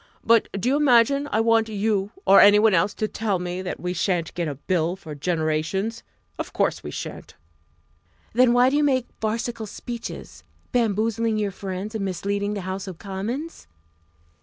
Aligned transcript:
But 0.23 0.47
do 0.59 0.67
you 0.67 0.77
imagine 0.77 1.29
I 1.31 1.41
want 1.41 1.69
you 1.69 2.09
or 2.25 2.41
any 2.41 2.57
one 2.57 2.73
else 2.73 2.95
to 2.95 3.07
tell 3.07 3.37
me 3.37 3.61
that 3.61 3.79
we 3.79 3.93
shan't 3.93 4.33
get 4.33 4.45
such 4.47 4.53
a 4.55 4.59
Bill 4.61 4.95
for 4.95 5.13
generations? 5.13 6.01
Of 6.39 6.53
course 6.53 6.81
we 6.81 6.89
shan't!" 6.89 7.35
"Then 8.33 8.51
why 8.51 8.71
do 8.71 8.77
you 8.77 8.83
make 8.83 9.05
farcical 9.19 9.67
speeches, 9.67 10.43
bamboozling 10.71 11.37
your 11.37 11.51
friends 11.51 11.93
and 11.93 12.03
misleading 12.03 12.55
the 12.55 12.61
House 12.61 12.87
of 12.87 12.97
Commons?" 12.97 13.67